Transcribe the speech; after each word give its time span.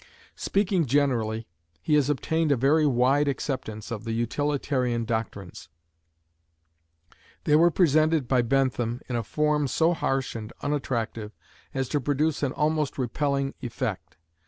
Speaking 0.35 0.87
generally, 0.87 1.47
he 1.79 1.93
has 1.93 2.09
obtained 2.09 2.51
a 2.51 2.55
very 2.55 2.87
wide 2.87 3.27
acceptance 3.27 3.91
of 3.91 4.03
the 4.03 4.13
utilitarian 4.13 5.05
doctrines: 5.05 5.69
they 7.43 7.55
were 7.55 7.69
presented 7.69 8.27
by 8.27 8.41
Bentham 8.41 8.99
in 9.07 9.15
a 9.15 9.21
form 9.21 9.67
so 9.67 9.93
harsh 9.93 10.35
and 10.35 10.51
unattractive 10.63 11.33
as 11.75 11.87
to 11.89 12.01
produce 12.01 12.41
an 12.41 12.51
almost 12.51 12.97
repelling 12.97 13.53
effect. 13.61 14.17